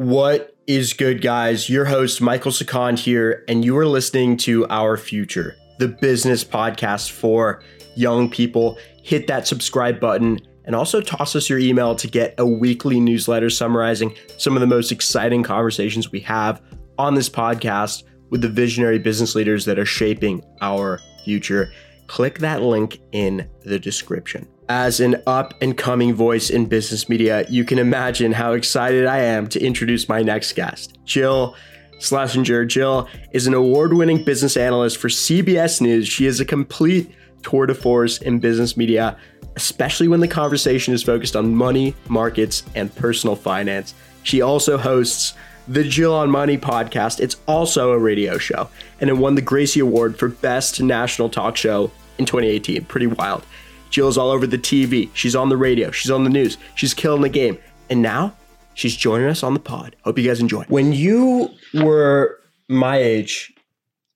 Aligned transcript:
What 0.00 0.56
is 0.66 0.94
good, 0.94 1.20
guys? 1.20 1.68
Your 1.68 1.84
host, 1.84 2.22
Michael 2.22 2.52
Sikand 2.52 2.98
here, 2.98 3.44
and 3.48 3.62
you 3.62 3.76
are 3.76 3.86
listening 3.86 4.38
to 4.38 4.66
Our 4.68 4.96
Future, 4.96 5.56
the 5.78 5.88
business 5.88 6.42
podcast 6.42 7.10
for 7.10 7.62
young 7.96 8.30
people. 8.30 8.78
Hit 9.02 9.26
that 9.26 9.46
subscribe 9.46 10.00
button 10.00 10.40
and 10.64 10.74
also 10.74 11.02
toss 11.02 11.36
us 11.36 11.50
your 11.50 11.58
email 11.58 11.94
to 11.96 12.08
get 12.08 12.34
a 12.38 12.46
weekly 12.46 12.98
newsletter 12.98 13.50
summarizing 13.50 14.16
some 14.38 14.56
of 14.56 14.62
the 14.62 14.66
most 14.66 14.90
exciting 14.90 15.42
conversations 15.42 16.10
we 16.10 16.20
have 16.20 16.62
on 16.96 17.14
this 17.14 17.28
podcast 17.28 18.04
with 18.30 18.40
the 18.40 18.48
visionary 18.48 18.98
business 18.98 19.34
leaders 19.34 19.66
that 19.66 19.78
are 19.78 19.84
shaping 19.84 20.42
our 20.62 20.98
future. 21.26 21.70
Click 22.06 22.38
that 22.38 22.62
link 22.62 23.02
in 23.12 23.46
the 23.66 23.78
description. 23.78 24.48
As 24.72 25.00
an 25.00 25.20
up 25.26 25.60
and 25.60 25.76
coming 25.76 26.14
voice 26.14 26.48
in 26.48 26.66
business 26.66 27.08
media, 27.08 27.44
you 27.48 27.64
can 27.64 27.80
imagine 27.80 28.30
how 28.30 28.52
excited 28.52 29.04
I 29.04 29.18
am 29.18 29.48
to 29.48 29.60
introduce 29.60 30.08
my 30.08 30.22
next 30.22 30.52
guest, 30.52 30.96
Jill 31.04 31.56
Schlesinger. 31.98 32.66
Jill 32.66 33.08
is 33.32 33.48
an 33.48 33.54
award 33.54 33.94
winning 33.94 34.22
business 34.22 34.56
analyst 34.56 34.98
for 34.98 35.08
CBS 35.08 35.80
News. 35.80 36.06
She 36.06 36.24
is 36.24 36.38
a 36.38 36.44
complete 36.44 37.12
tour 37.42 37.66
de 37.66 37.74
force 37.74 38.18
in 38.18 38.38
business 38.38 38.76
media, 38.76 39.18
especially 39.56 40.06
when 40.06 40.20
the 40.20 40.28
conversation 40.28 40.94
is 40.94 41.02
focused 41.02 41.34
on 41.34 41.52
money, 41.52 41.96
markets, 42.08 42.62
and 42.76 42.94
personal 42.94 43.34
finance. 43.34 43.92
She 44.22 44.40
also 44.40 44.78
hosts 44.78 45.34
the 45.66 45.82
Jill 45.82 46.14
on 46.14 46.30
Money 46.30 46.56
podcast. 46.56 47.18
It's 47.18 47.38
also 47.48 47.90
a 47.90 47.98
radio 47.98 48.38
show, 48.38 48.68
and 49.00 49.10
it 49.10 49.14
won 49.14 49.34
the 49.34 49.42
Gracie 49.42 49.80
Award 49.80 50.16
for 50.16 50.28
Best 50.28 50.80
National 50.80 51.28
Talk 51.28 51.56
Show 51.56 51.90
in 52.18 52.24
2018. 52.24 52.84
Pretty 52.84 53.08
wild. 53.08 53.44
Jill's 53.90 54.16
all 54.16 54.30
over 54.30 54.46
the 54.46 54.58
TV. 54.58 55.10
She's 55.14 55.36
on 55.36 55.48
the 55.48 55.56
radio. 55.56 55.90
She's 55.90 56.10
on 56.10 56.24
the 56.24 56.30
news. 56.30 56.56
She's 56.74 56.94
killing 56.94 57.22
the 57.22 57.28
game. 57.28 57.58
And 57.90 58.02
now 58.02 58.34
she's 58.74 58.96
joining 58.96 59.28
us 59.28 59.42
on 59.42 59.54
the 59.54 59.60
pod. 59.60 59.96
Hope 60.04 60.18
you 60.18 60.26
guys 60.26 60.40
enjoy. 60.40 60.64
When 60.68 60.92
you 60.92 61.50
were 61.74 62.38
my 62.68 62.96
age, 62.96 63.52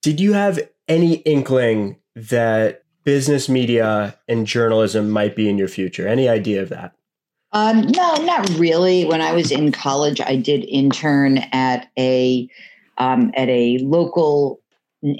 did 0.02 0.20
you 0.20 0.32
have 0.32 0.60
any 0.88 1.16
inkling 1.16 1.96
that 2.14 2.82
business 3.04 3.48
media 3.48 4.18
and 4.28 4.46
journalism 4.46 5.10
might 5.10 5.36
be 5.36 5.48
in 5.48 5.58
your 5.58 5.68
future? 5.68 6.06
Any 6.06 6.28
idea 6.28 6.62
of 6.62 6.68
that? 6.70 6.94
Um, 7.52 7.82
no, 7.82 8.14
not 8.16 8.48
really. 8.58 9.04
When 9.04 9.20
I 9.20 9.32
was 9.32 9.52
in 9.52 9.70
college, 9.70 10.20
I 10.20 10.36
did 10.36 10.64
intern 10.64 11.38
at 11.52 11.88
a 11.96 12.48
um, 12.98 13.32
at 13.36 13.48
a 13.48 13.78
local 13.78 14.60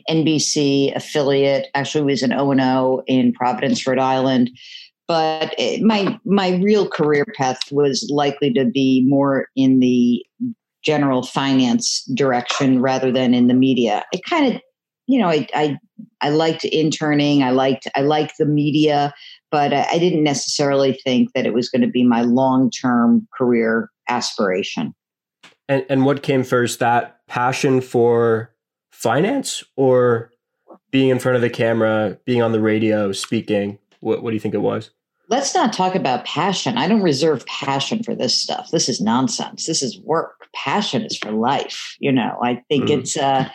NBC 0.08 0.94
affiliate. 0.94 1.68
Actually, 1.74 2.04
was 2.04 2.22
an 2.22 2.32
O 2.32 2.50
and 2.50 2.60
O 2.60 3.02
in 3.06 3.32
Providence, 3.32 3.86
Rhode 3.86 3.98
Island. 3.98 4.50
But 5.06 5.54
it, 5.58 5.82
my 5.82 6.18
my 6.24 6.56
real 6.56 6.88
career 6.88 7.26
path 7.36 7.60
was 7.70 8.08
likely 8.10 8.52
to 8.54 8.64
be 8.64 9.04
more 9.06 9.48
in 9.54 9.80
the 9.80 10.24
general 10.82 11.22
finance 11.22 12.04
direction 12.14 12.80
rather 12.80 13.10
than 13.10 13.34
in 13.34 13.48
the 13.48 13.54
media. 13.54 14.04
I 14.14 14.20
kind 14.28 14.54
of, 14.54 14.60
you 15.06 15.18
know, 15.18 15.28
I, 15.28 15.46
I 15.54 15.78
I 16.20 16.30
liked 16.30 16.64
interning. 16.64 17.42
I 17.42 17.50
liked 17.50 17.86
I 17.94 18.00
liked 18.00 18.34
the 18.38 18.46
media, 18.46 19.12
but 19.50 19.74
I, 19.74 19.86
I 19.92 19.98
didn't 19.98 20.24
necessarily 20.24 20.98
think 21.04 21.32
that 21.34 21.46
it 21.46 21.52
was 21.52 21.68
going 21.68 21.82
to 21.82 21.88
be 21.88 22.02
my 22.02 22.22
long 22.22 22.70
term 22.70 23.28
career 23.36 23.90
aspiration. 24.08 24.94
And 25.68 25.84
and 25.90 26.06
what 26.06 26.22
came 26.22 26.44
first? 26.44 26.78
That 26.78 27.18
passion 27.26 27.82
for 27.82 28.53
finance 29.04 29.62
or 29.76 30.32
being 30.90 31.10
in 31.10 31.18
front 31.18 31.36
of 31.36 31.42
the 31.42 31.50
camera, 31.50 32.18
being 32.24 32.40
on 32.40 32.52
the 32.52 32.60
radio, 32.60 33.12
speaking? 33.12 33.78
What, 34.00 34.22
what 34.22 34.30
do 34.30 34.34
you 34.34 34.40
think 34.40 34.54
it 34.54 34.62
was? 34.62 34.90
Let's 35.28 35.54
not 35.54 35.72
talk 35.72 35.94
about 35.94 36.24
passion. 36.24 36.78
I 36.78 36.88
don't 36.88 37.02
reserve 37.02 37.44
passion 37.46 38.02
for 38.02 38.14
this 38.14 38.36
stuff. 38.36 38.70
This 38.70 38.88
is 38.88 39.00
nonsense. 39.00 39.66
This 39.66 39.82
is 39.82 40.00
work. 40.00 40.48
Passion 40.54 41.02
is 41.02 41.18
for 41.18 41.32
life. 41.32 41.96
You 41.98 42.12
know, 42.12 42.38
I 42.42 42.62
think 42.68 42.86
mm. 42.86 42.98
it's 42.98 43.16
uh 43.16 43.48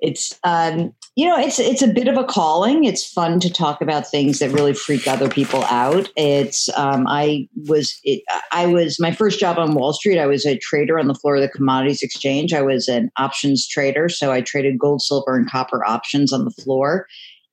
it's 0.00 0.38
um 0.44 0.92
you 1.16 1.26
know 1.26 1.38
it's 1.38 1.58
it's 1.58 1.82
a 1.82 1.88
bit 1.88 2.08
of 2.08 2.16
a 2.16 2.24
calling. 2.24 2.84
It's 2.84 3.04
fun 3.04 3.40
to 3.40 3.50
talk 3.50 3.80
about 3.80 4.06
things 4.06 4.38
that 4.38 4.50
really 4.50 4.74
freak 4.74 5.08
other 5.08 5.28
people 5.28 5.64
out. 5.64 6.08
It's 6.16 6.68
um, 6.76 7.06
i 7.08 7.48
was 7.66 7.98
it, 8.04 8.22
i 8.52 8.66
was 8.66 9.00
my 9.00 9.12
first 9.12 9.40
job 9.40 9.58
on 9.58 9.74
wall 9.74 9.92
street 9.92 10.18
i 10.18 10.26
was 10.26 10.46
a 10.46 10.58
trader 10.58 10.98
on 10.98 11.08
the 11.08 11.14
floor 11.14 11.36
of 11.36 11.42
the 11.42 11.48
commodities 11.48 12.02
exchange. 12.02 12.52
I 12.52 12.62
was 12.62 12.88
an 12.88 13.10
options 13.18 13.66
trader 13.66 14.08
so 14.08 14.32
i 14.32 14.40
traded 14.40 14.78
gold 14.78 15.02
silver 15.02 15.36
and 15.36 15.50
copper 15.50 15.84
options 15.84 16.32
on 16.32 16.44
the 16.44 16.62
floor. 16.62 17.06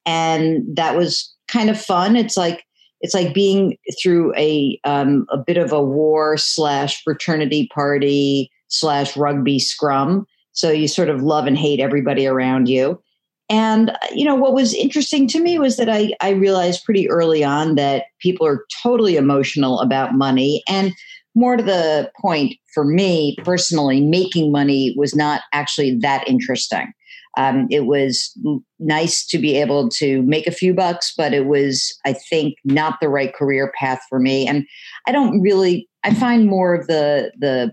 And 0.05 0.63
that 0.75 0.95
was 0.95 1.33
kind 1.47 1.69
of 1.69 1.81
fun. 1.81 2.15
It's 2.15 2.37
like 2.37 2.63
it's 3.01 3.13
like 3.13 3.33
being 3.33 3.77
through 4.01 4.33
a 4.35 4.79
um, 4.83 5.25
a 5.29 5.37
bit 5.37 5.57
of 5.57 5.71
a 5.71 5.81
war 5.81 6.37
slash 6.37 7.03
fraternity 7.03 7.69
party 7.73 8.51
slash 8.67 9.15
rugby 9.15 9.59
scrum 9.59 10.25
so 10.55 10.71
you 10.71 10.87
sort 10.87 11.09
of 11.09 11.21
love 11.21 11.45
and 11.45 11.57
hate 11.57 11.79
everybody 11.79 12.25
around 12.25 12.67
you. 12.67 12.99
And 13.47 13.95
you 14.11 14.25
know 14.25 14.33
what 14.33 14.53
was 14.53 14.73
interesting 14.73 15.27
to 15.27 15.39
me 15.39 15.59
was 15.59 15.77
that 15.77 15.89
I, 15.89 16.13
I 16.19 16.31
realized 16.31 16.83
pretty 16.83 17.07
early 17.09 17.43
on 17.43 17.75
that 17.75 18.05
people 18.19 18.47
are 18.47 18.65
totally 18.81 19.17
emotional 19.17 19.79
about 19.81 20.15
money. 20.15 20.63
And 20.67 20.93
more 21.35 21.57
to 21.57 21.63
the 21.63 22.09
point 22.19 22.55
for 22.73 22.85
me 22.85 23.35
personally 23.43 24.01
making 24.01 24.51
money 24.51 24.95
was 24.97 25.13
not 25.13 25.41
actually 25.53 25.99
that 25.99 26.27
interesting. 26.27 26.91
Um, 27.37 27.67
it 27.69 27.85
was 27.85 28.33
nice 28.79 29.25
to 29.27 29.37
be 29.37 29.57
able 29.57 29.89
to 29.89 30.21
make 30.21 30.47
a 30.47 30.51
few 30.51 30.73
bucks 30.73 31.13
but 31.15 31.33
it 31.33 31.45
was 31.45 31.93
i 32.05 32.13
think 32.13 32.55
not 32.63 32.97
the 33.01 33.09
right 33.09 33.35
career 33.35 33.73
path 33.77 33.99
for 34.09 34.19
me. 34.19 34.47
And 34.47 34.65
i 35.05 35.11
don't 35.11 35.41
really 35.41 35.87
i 36.03 36.13
find 36.13 36.47
more 36.47 36.73
of 36.73 36.87
the 36.87 37.31
the 37.37 37.71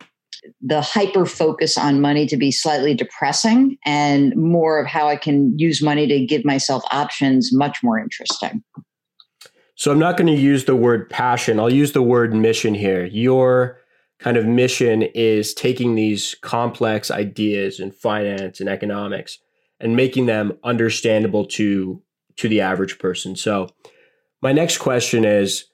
the 0.61 0.81
hyper 0.81 1.27
focus 1.27 1.79
on 1.79 2.01
money 2.01 2.27
to 2.27 2.37
be 2.37 2.51
slightly 2.51 2.95
depressing 2.95 3.77
and 3.85 4.35
more 4.37 4.81
of 4.81 4.87
how 4.87 5.09
I 5.09 5.17
can 5.17 5.59
use 5.59 5.83
money 5.83 6.07
to 6.07 6.25
give 6.25 6.45
myself 6.45 6.83
options 6.91 7.53
much 7.53 7.83
more 7.83 7.99
interesting. 7.99 8.63
So 9.75 9.91
I'm 9.91 9.99
not 9.99 10.17
going 10.17 10.33
to 10.33 10.41
use 10.41 10.65
the 10.65 10.77
word 10.77 11.09
passion. 11.11 11.59
I'll 11.59 11.73
use 11.73 11.93
the 11.93 12.03
word 12.03 12.35
mission 12.35 12.75
here. 12.75 13.05
Your 13.05 13.81
kind 14.19 14.37
of 14.37 14.47
mission 14.47 15.03
is 15.03 15.53
taking 15.55 15.95
these 15.95 16.37
complex 16.43 17.11
ideas 17.11 17.81
in 17.81 17.91
finance 17.91 18.61
and 18.61 18.69
economics 18.69 19.39
and 19.81 19.97
making 19.97 20.27
them 20.27 20.57
understandable 20.63 21.45
to 21.47 22.01
to 22.37 22.49
the 22.49 22.61
average 22.61 22.99
person. 22.99 23.37
So 23.37 23.69
my 24.41 24.53
next 24.53 24.79
question 24.79 25.25
is 25.25 25.67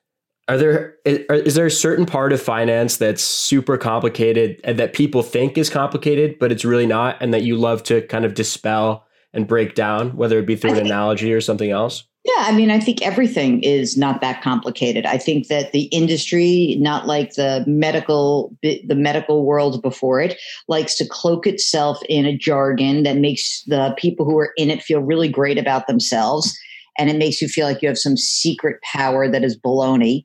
are 0.48 0.56
there 0.56 0.97
is 1.04 1.54
there 1.54 1.66
a 1.66 1.70
certain 1.70 2.06
part 2.06 2.32
of 2.32 2.41
finance 2.41 2.97
that's 2.97 3.22
super 3.22 3.76
complicated 3.76 4.60
and 4.64 4.78
that 4.78 4.94
people 4.94 5.22
think 5.22 5.59
is 5.59 5.69
complicated 5.69 6.38
but 6.38 6.50
it's 6.50 6.64
really 6.64 6.86
not 6.86 7.16
and 7.20 7.32
that 7.34 7.42
you 7.42 7.56
love 7.56 7.82
to 7.82 8.03
kind 8.06 8.25
of 8.25 8.34
dispel 8.34 9.06
and 9.34 9.47
break 9.47 9.75
down 9.75 10.16
whether 10.16 10.38
it 10.38 10.47
be 10.47 10.56
through 10.56 10.72
an 10.72 10.78
analogy 10.78 11.32
or 11.32 11.41
something 11.41 11.70
else? 11.70 12.04
Yeah 12.25 12.32
i 12.38 12.53
mean 12.53 12.70
i 12.70 12.81
think 12.81 13.03
everything 13.03 13.62
is 13.62 13.97
not 13.97 14.20
that 14.22 14.42
complicated. 14.42 15.04
I 15.04 15.19
think 15.19 15.48
that 15.48 15.72
the 15.72 15.84
industry 15.84 16.76
not 16.80 17.06
like 17.06 17.34
the 17.34 17.65
medical 17.66 18.56
the 18.62 18.94
medical 18.94 19.44
world 19.44 19.82
before 19.82 20.20
it 20.20 20.38
likes 20.66 20.97
to 20.97 21.06
cloak 21.06 21.47
itself 21.47 22.00
in 22.09 22.25
a 22.25 22.36
jargon 22.36 23.03
that 23.03 23.19
makes 23.19 23.62
the 23.66 23.94
people 23.98 24.25
who 24.25 24.38
are 24.38 24.53
in 24.56 24.70
it 24.70 24.82
feel 24.82 25.00
really 25.00 25.28
great 25.28 25.59
about 25.59 25.86
themselves 25.86 26.59
and 26.98 27.09
it 27.09 27.16
makes 27.16 27.41
you 27.41 27.48
feel 27.48 27.66
like 27.66 27.80
you 27.80 27.88
have 27.88 27.98
some 27.98 28.16
secret 28.16 28.80
power 28.82 29.28
that 29.28 29.44
is 29.44 29.59
baloney 29.59 30.25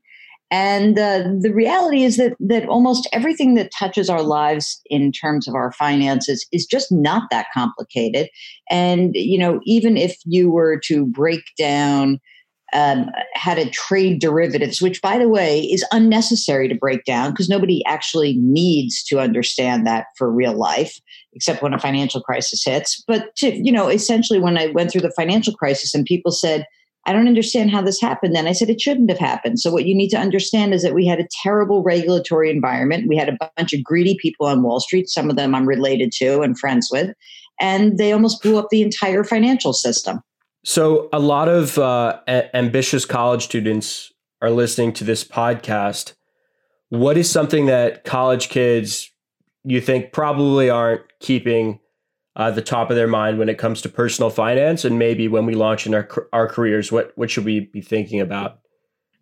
and 0.53 0.99
uh, 0.99 1.23
the 1.39 1.51
reality 1.51 2.03
is 2.03 2.17
that 2.17 2.35
that 2.39 2.69
almost 2.69 3.09
everything 3.11 3.55
that 3.55 3.71
touches 3.71 4.07
our 4.07 4.21
lives 4.21 4.79
in 4.85 5.11
terms 5.11 5.47
of 5.47 5.55
our 5.55 5.71
finances 5.71 6.45
is 6.51 6.67
just 6.67 6.91
not 6.91 7.23
that 7.31 7.47
complicated. 7.55 8.29
And 8.69 9.13
you 9.15 9.39
know, 9.39 9.61
even 9.65 9.97
if 9.97 10.15
you 10.25 10.51
were 10.51 10.79
to 10.85 11.07
break 11.07 11.41
down 11.57 12.19
um, 12.71 13.09
how 13.33 13.55
to 13.55 13.67
trade 13.71 14.21
derivatives, 14.21 14.79
which, 14.79 15.01
by 15.01 15.17
the 15.17 15.27
way, 15.27 15.61
is 15.61 15.83
unnecessary 15.91 16.67
to 16.67 16.75
break 16.75 17.03
down 17.03 17.31
because 17.31 17.49
nobody 17.49 17.83
actually 17.87 18.37
needs 18.37 19.03
to 19.05 19.19
understand 19.19 19.87
that 19.87 20.05
for 20.19 20.31
real 20.31 20.53
life, 20.53 20.99
except 21.33 21.63
when 21.63 21.73
a 21.73 21.79
financial 21.79 22.21
crisis 22.21 22.63
hits. 22.63 23.03
But 23.07 23.35
to, 23.37 23.55
you 23.55 23.71
know, 23.71 23.87
essentially, 23.87 24.39
when 24.39 24.59
I 24.59 24.67
went 24.67 24.91
through 24.91 25.01
the 25.01 25.13
financial 25.17 25.53
crisis 25.55 25.95
and 25.95 26.05
people 26.05 26.31
said 26.31 26.67
I 27.05 27.11
don't 27.11 27.27
understand 27.27 27.69
how 27.71 27.81
this 27.81 27.99
happened. 27.99 28.33
Then 28.33 28.47
I 28.47 28.53
said 28.53 28.69
it 28.69 28.79
shouldn't 28.79 29.09
have 29.09 29.19
happened. 29.19 29.59
So, 29.59 29.71
what 29.71 29.85
you 29.85 29.95
need 29.95 30.09
to 30.09 30.17
understand 30.17 30.73
is 30.73 30.83
that 30.83 30.93
we 30.93 31.05
had 31.05 31.19
a 31.19 31.27
terrible 31.43 31.83
regulatory 31.83 32.49
environment. 32.49 33.07
We 33.07 33.17
had 33.17 33.29
a 33.29 33.37
bunch 33.57 33.73
of 33.73 33.83
greedy 33.83 34.17
people 34.21 34.45
on 34.45 34.63
Wall 34.63 34.79
Street, 34.79 35.09
some 35.09 35.29
of 35.29 35.35
them 35.35 35.53
I'm 35.53 35.67
related 35.67 36.11
to 36.13 36.41
and 36.41 36.57
friends 36.57 36.89
with, 36.91 37.13
and 37.59 37.97
they 37.97 38.13
almost 38.13 38.41
blew 38.41 38.57
up 38.57 38.69
the 38.69 38.81
entire 38.81 39.23
financial 39.23 39.73
system. 39.73 40.21
So, 40.63 41.09
a 41.11 41.19
lot 41.19 41.49
of 41.49 41.77
uh, 41.77 42.19
a- 42.27 42.55
ambitious 42.55 43.03
college 43.05 43.43
students 43.43 44.11
are 44.41 44.51
listening 44.51 44.93
to 44.93 45.03
this 45.03 45.23
podcast. 45.23 46.13
What 46.89 47.17
is 47.17 47.29
something 47.29 47.65
that 47.65 48.05
college 48.05 48.49
kids 48.49 49.09
you 49.65 49.81
think 49.81 50.11
probably 50.11 50.69
aren't 50.69 51.01
keeping 51.19 51.79
uh, 52.35 52.51
the 52.51 52.61
top 52.61 52.89
of 52.89 52.95
their 52.95 53.07
mind 53.07 53.37
when 53.37 53.49
it 53.49 53.57
comes 53.57 53.81
to 53.81 53.89
personal 53.89 54.29
finance 54.29 54.83
and 54.83 54.97
maybe 54.97 55.27
when 55.27 55.45
we 55.45 55.53
launch 55.53 55.85
in 55.85 55.93
our, 55.93 56.07
our 56.33 56.47
careers 56.47 56.91
what 56.91 57.11
what 57.15 57.29
should 57.29 57.45
we 57.45 57.61
be 57.61 57.81
thinking 57.81 58.19
about 58.19 58.59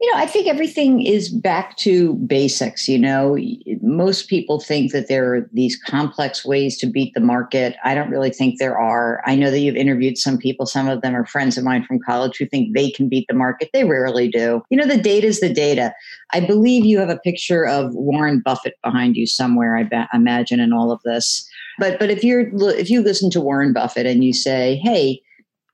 You 0.04 0.12
know, 0.12 0.18
I 0.18 0.26
think 0.26 0.48
everything 0.48 1.06
is 1.06 1.30
back 1.30 1.78
to 1.78 2.16
basics. 2.26 2.88
You 2.88 2.98
know, 2.98 3.38
most 3.84 4.28
people 4.28 4.60
think 4.60 4.94
that 4.94 5.08
there 5.08 5.36
are 5.36 5.50
these 5.54 5.78
complex 5.78 6.44
ways 6.44 6.76
to 6.80 6.88
beat 6.88 7.14
the 7.14 7.22
market. 7.22 7.76
I 7.84 7.94
don't 7.94 8.10
really 8.10 8.32
think 8.32 8.58
there 8.58 8.80
are. 8.80 9.22
I 9.28 9.36
know 9.36 9.52
that 9.52 9.60
you've 9.60 9.76
interviewed 9.76 10.18
some 10.18 10.40
people, 10.40 10.66
some 10.66 10.88
of 10.88 11.02
them 11.02 11.16
are 11.16 11.28
friends 11.28 11.56
of 11.56 11.64
mine 11.64 11.86
from 11.86 12.00
college 12.00 12.38
who 12.38 12.48
think 12.48 12.74
they 12.74 12.90
can 12.90 13.10
beat 13.10 13.28
the 13.28 13.36
market. 13.36 13.70
They 13.74 13.84
rarely 13.84 14.28
do. 14.28 14.64
You 14.72 14.78
know, 14.78 14.88
the 14.88 14.98
data 14.98 15.28
is 15.28 15.40
the 15.40 15.54
data. 15.54 15.94
I 16.34 16.40
believe 16.40 16.84
you 16.84 16.98
have 16.98 17.10
a 17.10 17.20
picture 17.20 17.68
of 17.68 17.94
Warren 17.94 18.42
Buffett 18.44 18.80
behind 18.84 19.16
you 19.16 19.28
somewhere, 19.28 19.78
I 19.78 19.84
be- 19.84 20.06
imagine, 20.16 20.60
in 20.60 20.74
all 20.74 20.92
of 20.92 21.00
this. 21.04 21.48
But 21.80 22.00
but 22.00 22.10
if 22.10 22.24
you're 22.24 22.50
if 22.72 22.90
you 22.90 23.02
listen 23.02 23.30
to 23.32 23.42
Warren 23.42 23.74
Buffett 23.74 24.06
and 24.06 24.24
you 24.24 24.34
say, 24.34 24.80
hey, 24.84 25.22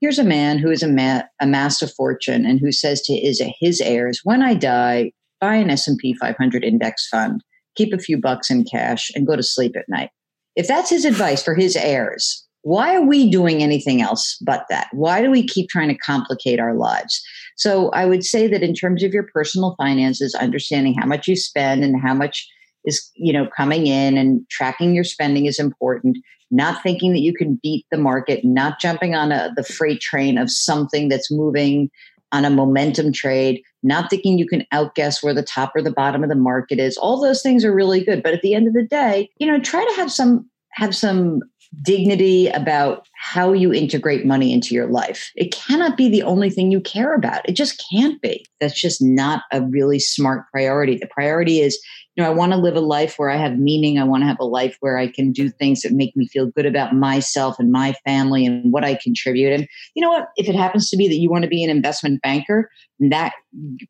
here's 0.02 0.20
a 0.20 0.24
man 0.24 0.58
who 0.58 0.70
has 0.70 0.84
amassed 0.84 1.82
a 1.82 1.88
fortune 1.88 2.46
and 2.46 2.60
who 2.60 2.72
says 2.72 3.02
to 3.04 3.16
his, 3.16 3.42
his 3.60 3.82
heirs, 3.82 4.22
when 4.24 4.42
I 4.42 4.54
die, 4.54 5.12
buy 5.42 5.56
an 5.56 5.70
S&P 5.70 6.14
500 6.16 6.64
index 6.64 7.08
fund, 7.08 7.44
keep 7.76 7.94
a 7.94 8.00
few 8.00 8.20
bucks 8.20 8.50
in 8.50 8.64
cash 8.64 9.10
and 9.16 9.28
go 9.28 9.36
to 9.36 9.44
sleep 9.44 9.76
at 9.76 9.90
night. 9.90 10.10
If 10.56 10.68
that's 10.68 10.90
his 10.90 11.06
advice 11.06 11.44
for 11.44 11.56
his 11.56 11.76
heirs, 11.76 12.44
why 12.64 12.96
are 12.96 13.06
we 13.06 13.30
doing 13.30 13.62
anything 13.62 14.02
else 14.02 14.38
but 14.42 14.66
that? 14.70 14.88
Why 14.92 15.22
do 15.22 15.32
we 15.32 15.46
keep 15.46 15.70
trying 15.70 15.90
to 15.90 15.98
complicate 15.98 16.60
our 16.60 16.74
lives? 16.74 17.22
So 17.56 17.90
I 17.90 18.06
would 18.06 18.24
say 18.26 18.48
that 18.48 18.64
in 18.64 18.74
terms 18.74 19.04
of 19.04 19.14
your 19.14 19.24
personal 19.24 19.76
finances, 19.78 20.36
understanding 20.36 20.96
how 20.96 21.06
much 21.06 21.28
you 21.28 21.36
spend 21.36 21.84
and 21.84 22.02
how 22.02 22.14
much 22.14 22.48
is, 22.88 23.12
you 23.16 23.32
know, 23.32 23.48
coming 23.56 23.86
in 23.86 24.18
and 24.18 24.42
tracking 24.50 24.96
your 24.96 25.04
spending 25.04 25.46
is 25.46 25.60
important 25.60 26.18
not 26.52 26.82
thinking 26.82 27.14
that 27.14 27.20
you 27.20 27.34
can 27.34 27.60
beat 27.62 27.86
the 27.92 27.98
market, 27.98 28.44
not 28.46 28.80
jumping 28.80 29.16
on 29.16 29.32
a, 29.32 29.52
the 29.56 29.64
freight 29.64 30.00
train 30.00 30.38
of 30.38 30.50
something 30.50 31.10
that's 31.10 31.32
moving 31.32 31.90
on 32.32 32.46
a 32.46 32.50
momentum 32.50 33.12
trade, 33.14 33.62
not 33.84 34.10
thinking 34.10 34.38
you 34.38 34.48
can 34.48 34.66
outguess 34.72 35.24
where 35.24 35.34
the 35.34 35.44
top 35.44 35.72
or 35.76 35.82
the 35.82 35.92
bottom 35.92 36.24
of 36.24 36.30
the 36.30 36.36
market 36.36 36.80
is. 36.80 36.98
All 36.98 37.22
those 37.22 37.42
things 37.42 37.64
are 37.64 37.74
really 37.74 38.04
good. 38.04 38.22
But 38.22 38.34
at 38.34 38.42
the 38.42 38.54
end 38.54 38.68
of 38.68 38.74
the 38.74 38.84
day, 38.84 39.30
you 39.38 39.48
know, 39.48 39.60
try 39.60 39.84
to 39.84 39.96
have 39.96 40.12
some 40.12 40.50
have 40.72 40.96
some 40.96 41.42
dignity 41.84 42.48
about 42.50 43.08
how 43.16 43.54
you 43.54 43.74
integrate 43.74 44.26
money 44.26 44.54
into 44.54 44.74
your 44.74 44.88
life. 44.88 45.32
It 45.36 45.54
cannot 45.54 45.98
be 45.98 46.10
the 46.10 46.24
only 46.24 46.50
thing 46.50 46.72
you 46.72 46.82
care 46.82 47.14
about. 47.14 47.48
It 47.48 47.54
just 47.54 47.84
can't 47.92 48.22
be. 48.22 48.46
That's 48.60 48.80
just 48.80 49.02
not 49.02 49.44
a 49.52 49.62
really 49.62 50.00
smart 50.00 50.46
priority. 50.52 50.98
The 50.98 51.08
priority 51.08 51.60
is 51.60 51.80
you 52.18 52.24
know, 52.24 52.32
I 52.32 52.34
want 52.34 52.52
to 52.52 52.58
live 52.58 52.76
a 52.76 52.82
life 52.82 53.14
where 53.18 53.30
I 53.30 53.38
have 53.38 53.60
meaning. 53.60 54.00
I 54.00 54.04
want 54.04 54.24
to 54.24 54.28
have 54.28 54.40
a 54.40 54.46
life 54.46 54.76
where 54.80 54.98
I 54.98 55.08
can 55.08 55.32
do 55.32 55.50
things 55.50 55.84
that 55.84 55.92
make 55.92 56.16
me 56.18 56.28
feel 56.28 56.48
good 56.48 56.66
about 56.66 56.96
myself 56.96 57.60
and 57.60 57.72
my 57.72 57.94
family 58.06 58.44
and 58.44 58.74
what 58.74 58.84
I 58.84 58.96
contribute. 58.96 59.54
And 59.54 59.68
you 59.94 60.02
know 60.02 60.10
what? 60.10 60.30
If 60.36 60.50
it 60.50 60.56
happens 60.56 60.90
to 60.90 60.98
be 60.98 61.08
that 61.08 61.18
you 61.18 61.30
want 61.30 61.44
to 61.44 61.50
be 61.50 61.64
an 61.64 61.70
investment 61.70 62.24
banker 62.24 62.72
and 63.00 63.12
that 63.12 63.34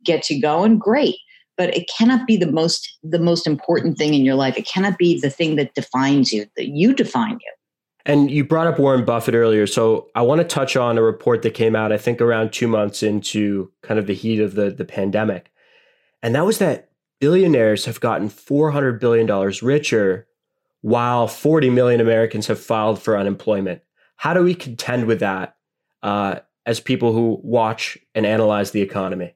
gets 0.04 0.30
you 0.30 0.42
going, 0.42 0.78
great. 0.78 1.16
But 1.56 1.76
it 1.76 1.90
cannot 1.98 2.28
be 2.28 2.36
the 2.36 2.52
most 2.52 3.00
the 3.02 3.18
most 3.18 3.48
important 3.48 3.98
thing 3.98 4.14
in 4.14 4.26
your 4.26 4.36
life. 4.36 4.58
It 4.58 4.68
cannot 4.68 4.98
be 4.98 5.20
the 5.20 5.30
thing 5.30 5.56
that 5.56 5.74
defines 5.74 6.34
you, 6.34 6.46
that 6.58 6.68
you 6.68 6.94
define 6.94 7.40
you. 7.40 7.54
And 8.08 8.32
you 8.32 8.46
brought 8.46 8.68
up 8.68 8.80
Warren 8.80 9.04
Buffett 9.04 9.36
earlier. 9.36 9.68
So 9.68 10.10
I 10.16 10.22
want 10.22 10.40
to 10.40 10.48
touch 10.48 10.78
on 10.78 10.98
a 10.98 11.02
report 11.02 11.42
that 11.42 11.54
came 11.54 11.76
out, 11.76 11.92
I 11.92 11.98
think 11.98 12.22
around 12.22 12.54
two 12.54 12.68
months 12.68 13.04
into 13.04 13.70
kind 13.84 14.00
of 14.00 14.08
the 14.08 14.16
heat 14.16 14.40
of 14.40 14.56
the, 14.56 14.72
the 14.72 14.86
pandemic. 14.86 15.52
And 16.24 16.34
that 16.34 16.46
was 16.46 16.58
that 16.60 16.90
billionaires 17.20 17.84
have 17.84 18.00
gotten 18.00 18.30
$400 18.30 19.00
billion 19.02 19.28
richer 19.62 20.26
while 20.82 21.28
40 21.28 21.70
million 21.70 22.00
Americans 22.00 22.48
have 22.48 22.60
filed 22.60 23.02
for 23.02 23.18
unemployment. 23.18 23.82
How 24.16 24.34
do 24.34 24.42
we 24.42 24.56
contend 24.56 25.06
with 25.06 25.20
that 25.20 25.58
uh, 26.02 26.40
as 26.66 26.80
people 26.80 27.12
who 27.12 27.42
watch 27.44 27.98
and 28.16 28.26
analyze 28.26 28.72
the 28.72 28.82
economy? 28.82 29.36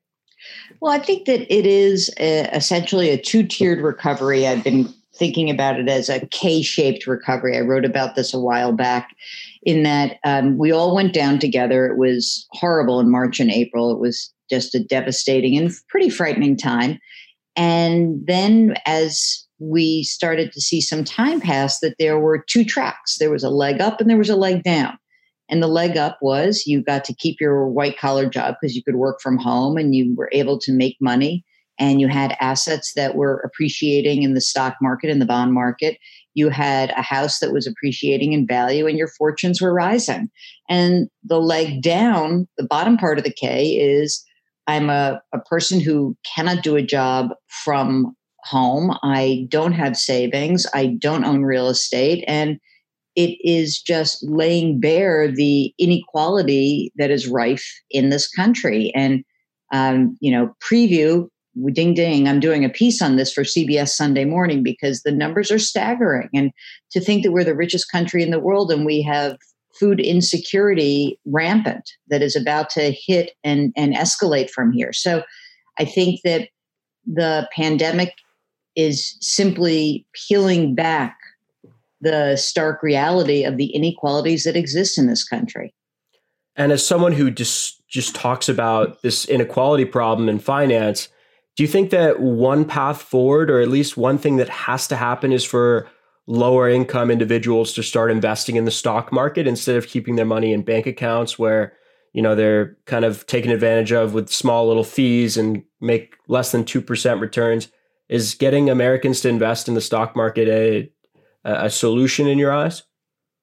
Well, 0.80 0.94
I 0.94 1.00
think 1.00 1.26
that 1.26 1.54
it 1.54 1.66
is 1.66 2.10
a, 2.20 2.50
essentially 2.56 3.10
a 3.10 3.18
two 3.18 3.46
tiered 3.46 3.82
recovery. 3.82 4.48
I've 4.48 4.64
been 4.64 4.94
thinking 5.14 5.50
about 5.50 5.80
it 5.80 5.90
as 5.90 6.10
a 6.10 6.26
K 6.28 6.62
shaped 6.62 7.08
recovery. 7.08 7.58
I 7.58 7.62
wrote 7.62 7.86
about 7.86 8.16
this 8.16 8.34
a 8.34 8.40
while 8.40 8.72
back 8.72 9.16
in 9.64 9.84
that 9.84 10.18
um, 10.24 10.58
we 10.58 10.72
all 10.72 10.96
went 10.96 11.14
down 11.14 11.40
together. 11.40 11.86
It 11.86 11.98
was 11.98 12.46
horrible 12.52 13.00
in 13.00 13.12
March 13.12 13.40
and 13.40 13.52
April. 13.52 13.92
It 13.92 14.00
was 14.00 14.32
just 14.50 14.74
a 14.76 14.84
devastating 14.84 15.58
and 15.58 15.72
pretty 15.90 16.10
frightening 16.10 16.58
time. 16.58 17.00
And 17.56 18.26
then 18.26 18.76
as 18.86 19.46
we 19.60 20.04
started 20.04 20.52
to 20.54 20.62
see 20.62 20.82
some 20.82 21.04
time 21.04 21.40
pass, 21.40 21.80
that 21.82 21.96
there 22.00 22.20
were 22.20 22.44
two 22.48 22.64
tracks 22.64 23.18
there 23.18 23.32
was 23.32 23.44
a 23.44 23.50
leg 23.50 23.82
up 23.82 24.02
and 24.02 24.10
there 24.10 24.18
was 24.18 24.30
a 24.30 24.36
leg 24.36 24.64
down. 24.64 24.98
And 25.50 25.62
the 25.62 25.68
leg 25.68 25.98
up 25.98 26.18
was 26.22 26.64
you 26.66 26.82
got 26.82 27.04
to 27.06 27.14
keep 27.14 27.42
your 27.42 27.68
white 27.68 28.00
collar 28.00 28.30
job 28.30 28.56
because 28.60 28.76
you 28.76 28.84
could 28.84 28.96
work 28.96 29.20
from 29.22 29.38
home 29.38 29.76
and 29.76 29.94
you 29.94 30.16
were 30.16 30.30
able 30.32 30.58
to 30.60 30.72
make 30.72 30.96
money 31.02 31.44
and 31.82 32.00
you 32.00 32.08
had 32.08 32.38
assets 32.40 32.94
that 32.96 33.16
were 33.16 33.40
appreciating 33.40 34.22
in 34.22 34.36
the 34.36 34.40
stock 34.40 34.76
market 34.82 35.10
and 35.10 35.20
the 35.20 35.26
bond 35.26 35.52
market. 35.52 35.98
You 36.36 36.50
had 36.50 36.92
a 36.92 37.02
house 37.02 37.40
that 37.40 37.52
was 37.52 37.66
appreciating 37.66 38.34
in 38.34 38.46
value 38.46 38.86
and 38.86 38.98
your 38.98 39.08
fortunes 39.08 39.60
were 39.60 39.74
rising. 39.74 40.30
And 40.70 41.10
the 41.24 41.40
leg 41.40 41.82
down, 41.82 42.48
the 42.58 42.68
bottom 42.68 42.98
part 42.98 43.18
of 43.18 43.24
the 43.24 43.34
K 43.34 43.72
is 43.72 44.24
I'm 44.68 44.92
a, 44.92 45.20
a 45.34 45.40
person 45.40 45.80
who 45.80 46.16
cannot 46.36 46.62
do 46.62 46.76
a 46.76 46.84
job 46.84 47.30
from 47.64 48.16
home. 48.44 48.96
I 49.02 49.48
don't 49.50 49.74
have 49.74 49.98
savings. 49.98 50.68
I 50.76 50.98
don't 51.00 51.26
own 51.26 51.42
real 51.42 51.68
estate. 51.68 52.24
And 52.28 52.60
it 53.16 53.38
is 53.44 53.82
just 53.82 54.24
laying 54.24 54.80
bare 54.80 55.32
the 55.32 55.74
inequality 55.80 56.94
that 56.98 57.10
is 57.10 57.28
rife 57.28 57.68
in 57.90 58.10
this 58.10 58.30
country. 58.30 58.92
And, 58.96 59.24
um, 59.74 60.16
you 60.22 60.32
know, 60.32 60.54
preview, 60.64 61.28
ding 61.74 61.94
ding, 61.94 62.28
I'm 62.28 62.40
doing 62.40 62.64
a 62.64 62.70
piece 62.70 63.02
on 63.02 63.16
this 63.16 63.32
for 63.32 63.44
CBS 63.44 63.90
Sunday 63.90 64.26
morning 64.26 64.64
because 64.64 65.04
the 65.04 65.12
numbers 65.12 65.52
are 65.52 65.60
staggering. 65.60 66.30
And 66.34 66.52
to 66.92 67.00
think 67.00 67.24
that 67.24 67.32
we're 67.32 67.44
the 67.44 67.56
richest 67.56 67.92
country 67.92 68.24
in 68.24 68.32
the 68.32 68.40
world 68.40 68.72
and 68.72 68.86
we 68.86 69.02
have 69.02 69.38
food 69.80 70.00
insecurity 70.00 71.20
rampant 71.26 71.92
that 72.10 72.22
is 72.22 72.36
about 72.36 72.70
to 72.72 72.92
hit 72.92 73.32
and, 73.44 73.74
and 73.76 73.94
escalate 73.94 74.50
from 74.50 74.72
here. 74.72 74.94
So 74.94 75.24
I 75.80 75.86
think 75.86 76.22
that 76.24 76.50
the 77.06 77.48
pandemic 77.56 78.14
is 78.76 79.18
simply 79.22 80.06
peeling 80.14 80.76
back 80.76 81.18
the 82.02 82.36
stark 82.36 82.82
reality 82.82 83.44
of 83.44 83.58
the 83.58 83.68
inequalities 83.68 84.44
that 84.44 84.56
exist 84.56 84.98
in 84.98 85.08
this 85.08 85.24
country. 85.24 85.74
And 86.56 86.72
as 86.72 86.86
someone 86.86 87.14
who 87.14 87.32
just 87.32 87.78
just 87.88 88.16
talks 88.16 88.48
about 88.48 89.02
this 89.02 89.26
inequality 89.26 89.84
problem 89.84 90.30
in 90.30 90.40
finance, 90.40 91.10
do 91.58 91.64
you 91.64 91.68
think 91.68 91.90
that 91.90 92.20
one 92.20 92.66
path 92.66 93.02
forward 93.02 93.52
or 93.52 93.60
at 93.60 93.68
least 93.68 93.98
one 93.98 94.18
thing 94.18 94.38
that 94.38 94.50
has 94.50 94.88
to 94.88 94.96
happen 94.96 95.32
is 95.32 95.44
for 95.44 95.88
lower 96.28 96.70
income 96.70 97.12
individuals 97.12 97.74
to 97.74 97.84
start 97.84 98.12
investing 98.12 98.56
in 98.56 98.66
the 98.66 98.72
stock 98.72 99.12
market 99.12 99.48
instead 99.48 99.76
of 99.76 99.88
keeping 99.88 100.16
their 100.16 100.26
money 100.26 100.54
in 100.54 100.62
bank 100.62 100.86
accounts 100.86 101.38
where 101.38 101.74
you 102.14 102.22
know 102.22 102.36
they're 102.36 102.78
kind 102.86 103.06
of 103.06 103.26
taken 103.28 103.52
advantage 103.52 103.92
of 103.92 104.14
with 104.14 104.30
small 104.30 104.68
little 104.68 104.84
fees 104.84 105.38
and 105.38 105.64
make 105.82 106.16
less 106.28 106.52
than 106.52 106.64
2% 106.64 107.20
returns? 107.20 107.70
Is 108.08 108.36
getting 108.36 108.70
americans 108.70 109.22
to 109.22 109.30
invest 109.30 109.68
in 109.68 109.74
the 109.74 109.82
stock 109.82 110.16
market 110.16 110.48
a 110.48 110.92
a 111.44 111.70
solution 111.70 112.28
in 112.28 112.38
your 112.38 112.54
eyes? 112.54 112.84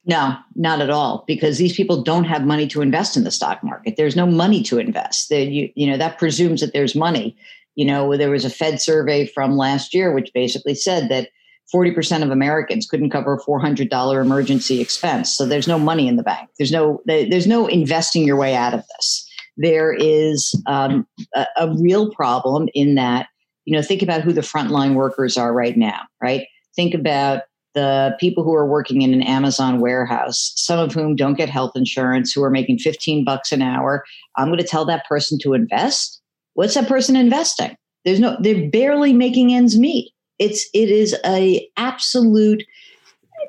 No 0.05 0.37
not 0.55 0.81
at 0.81 0.91
all 0.91 1.25
because 1.27 1.59
these 1.59 1.77
people 1.77 2.03
don't 2.03 2.25
have 2.25 2.45
money 2.45 2.67
to 2.69 2.81
invest 2.81 3.17
in 3.17 3.25
the 3.25 3.31
stock 3.31 3.63
market. 3.63 3.97
There's 3.97 4.17
no 4.17 4.27
money 4.27 4.63
to 4.65 4.79
invest. 4.79 5.29
There 5.29 5.43
you, 5.43 5.71
you 5.75 5.87
know 5.87 5.99
that 5.99 6.19
presumes 6.19 6.61
that 6.61 6.73
there's 6.73 6.95
money 6.95 7.37
you 7.79 7.85
know 7.87 8.17
there 8.17 8.31
was 8.31 8.45
a 8.45 8.51
fed 8.51 8.81
survey 8.81 9.25
from 9.25 9.57
last 9.57 9.95
year 9.95 10.13
which 10.13 10.33
basically 10.35 10.75
said 10.75 11.09
that 11.09 11.29
40% 11.73 12.23
of 12.23 12.31
Americans 12.31 12.87
couldn't 12.87 13.11
cover 13.11 13.35
a 13.35 13.39
$400 13.39 14.23
emergency 14.23 14.81
expense. 14.81 15.37
So 15.37 15.45
there's 15.45 15.69
no 15.69 15.79
money 15.79 16.09
in 16.09 16.17
the 16.17 16.23
bank. 16.23 16.49
There's 16.59 16.73
no, 16.73 17.03
there's 17.05 17.47
no 17.47 17.67
investing 17.67 18.25
your 18.25 18.37
way 18.37 18.55
out 18.55 18.73
of 18.73 18.83
this. 18.97 19.29
There 19.59 19.93
is 19.93 20.55
um, 20.67 21.07
a, 21.35 21.47
a 21.59 21.75
real 21.79 22.11
problem 22.15 22.69
in 22.73 22.95
that, 22.95 23.29
you 23.67 23.77
know, 23.77 23.83
think 23.83 24.03
about 24.03 24.23
who 24.23 24.33
the 24.33 24.41
frontline 24.41 24.95
workers 24.95 25.37
are 25.37 25.53
right 25.53 25.77
now, 25.77 26.01
right? 26.23 26.47
Think 26.75 26.95
about 26.95 27.43
the 27.75 28.17
people 28.19 28.45
who 28.45 28.55
are 28.55 28.67
working 28.67 29.03
in 29.03 29.13
an 29.13 29.23
Amazon 29.23 29.79
warehouse, 29.79 30.53
some 30.57 30.79
of 30.79 30.95
whom 30.95 31.17
don't 31.17 31.35
get 31.35 31.51
health 31.51 31.73
insurance, 31.75 32.33
who 32.33 32.43
are 32.43 32.51
making 32.51 32.79
15 32.79 33.25
bucks 33.25 33.53
an 33.53 33.61
hour. 33.61 34.05
I'm 34.37 34.49
going 34.49 34.59
to 34.59 34.67
tell 34.67 34.87
that 34.87 35.07
person 35.07 35.39
to 35.43 35.53
invest. 35.53 36.23
What's 36.59 36.75
that 36.75 36.89
person 36.89 37.15
investing? 37.15 37.77
There's 38.05 38.19
no, 38.21 38.37
they're 38.41 38.69
barely 38.69 39.13
making 39.13 39.55
ends 39.55 39.79
meet 39.79 40.13
it's 40.39 40.69
it 40.73 40.89
is 40.91 41.17
a 41.25 41.69
absolute 41.77 42.65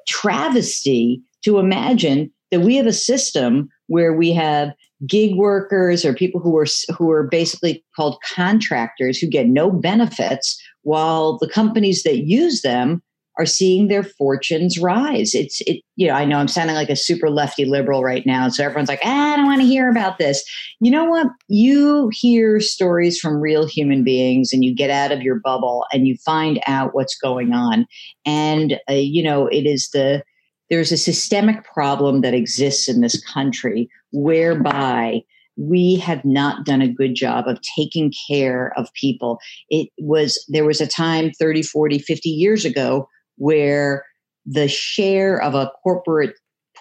travesty 0.08 1.22
to 1.44 1.60
imagine 1.60 2.32
that 2.51 2.62
we 2.62 2.75
have 2.75 2.88
a 2.88 2.94
system 2.94 3.70
where 3.88 4.13
we 4.13 4.32
have 4.34 4.74
gig 5.08 5.36
workers 5.36 6.04
or 6.04 6.13
people 6.13 6.42
who 6.42 6.58
are 6.58 6.66
who 6.98 7.10
are 7.10 7.24
basically 7.24 7.84
called 7.96 8.18
contractors 8.36 9.18
who 9.18 9.28
get 9.28 9.48
no 9.48 9.72
benefits 9.72 10.60
while 10.82 11.38
the 11.38 11.50
companies 11.50 12.04
that 12.04 12.25
use 12.25 12.62
them 12.62 13.01
are 13.39 13.46
seeing 13.46 13.88
their 13.88 14.03
fortunes 14.03 14.77
rise. 14.77 15.34
It's 15.34 15.62
it, 15.62 15.81
you 15.96 16.08
know, 16.08 16.13
I 16.13 16.25
know 16.25 16.38
I'm 16.38 16.50
sounding 16.50 16.75
like 16.75 16.89
a 16.89 16.96
super 16.96 17.29
lefty 17.29 17.63
liberal 17.63 18.03
right 18.03 18.25
now. 18.25 18.50
So 18.50 18.63
everyone's 18.65 18.89
like, 18.89 19.00
ah, 19.03 19.34
I 19.34 19.38
don't 19.38 19.46
want 19.46 19.62
to 19.62 19.67
hear 19.67 19.89
about 19.89 20.17
this. 20.17 20.43
You 20.81 20.91
know 20.91 21.05
what? 21.05 21.27
You 21.48 22.10
hear 22.12 22.60
stories 22.60 23.17
from 23.17 23.41
real 23.41 23.65
human 23.65 24.03
beings 24.03 24.51
and 24.51 24.63
you 24.63 24.75
get 24.75 24.89
out 24.89 25.13
of 25.13 25.22
your 25.22 25.39
bubble 25.39 25.86
and 25.93 26.05
you 26.05 26.17
find 26.25 26.60
out 26.67 26.93
what's 26.93 27.17
going 27.17 27.53
on. 27.53 27.88
And 28.25 28.77
uh, 28.89 28.93
you 28.93 29.24
know, 29.24 29.48
it 29.48 29.65
is 29.65 29.89
the 29.93 30.22
there's 30.69 30.91
a 30.91 30.98
systemic 30.98 31.63
problem 31.63 32.22
that 32.22 32.34
exists 32.34 32.88
in 32.89 33.01
this 33.01 33.24
country 33.24 33.89
whereby 34.12 35.22
we 35.55 35.96
have 35.96 36.24
not 36.24 36.65
done 36.65 36.81
a 36.81 36.91
good 36.91 37.15
job 37.15 37.48
of 37.48 37.60
taking 37.75 38.13
care 38.29 38.72
of 38.77 38.93
people. 38.93 39.39
It 39.69 39.89
was, 39.98 40.43
there 40.48 40.65
was 40.65 40.79
a 40.79 40.88
time 40.88 41.31
30, 41.31 41.63
40, 41.63 42.00
50 42.00 42.29
years 42.29 42.63
ago 42.65 43.10
where 43.39 44.05
the 44.46 44.67
share 44.67 45.41
of 45.41 45.55
a 45.55 45.72
corporate 45.84 46.36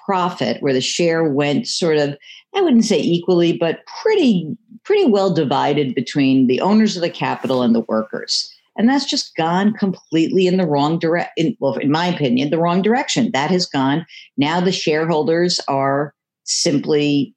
profit, 0.04 0.62
where 0.62 0.72
the 0.72 0.80
share 0.80 1.24
went 1.24 1.66
sort 1.66 1.96
of, 1.98 2.16
I 2.54 2.60
wouldn't 2.62 2.84
say 2.84 3.00
equally, 3.00 3.56
but 3.56 3.80
pretty, 4.02 4.56
pretty 4.84 5.06
well 5.06 5.32
divided 5.32 5.94
between 5.94 6.46
the 6.46 6.60
owners 6.60 6.96
of 6.96 7.02
the 7.02 7.10
capital 7.10 7.62
and 7.62 7.74
the 7.74 7.84
workers. 7.88 8.50
And 8.78 8.88
that's 8.88 9.04
just 9.04 9.34
gone 9.34 9.72
completely 9.74 10.46
in 10.46 10.56
the 10.56 10.66
wrong 10.66 10.98
direction. 10.98 11.56
Well, 11.58 11.74
in 11.74 11.90
my 11.90 12.06
opinion, 12.06 12.50
the 12.50 12.60
wrong 12.60 12.80
direction. 12.80 13.32
That 13.32 13.50
has 13.50 13.66
gone. 13.66 14.06
Now 14.36 14.60
the 14.60 14.72
shareholders 14.72 15.60
are 15.66 16.14
simply 16.44 17.34